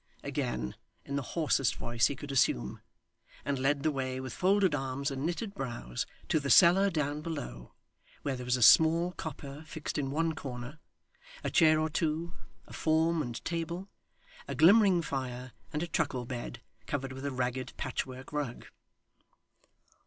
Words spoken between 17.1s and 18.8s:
with a ragged patchwork rug.